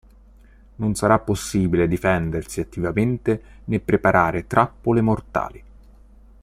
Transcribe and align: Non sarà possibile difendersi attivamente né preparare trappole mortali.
Non 0.77 0.95
sarà 0.95 1.19
possibile 1.19 1.87
difendersi 1.87 2.59
attivamente 2.59 3.43
né 3.65 3.79
preparare 3.79 4.47
trappole 4.47 4.99
mortali. 5.01 5.63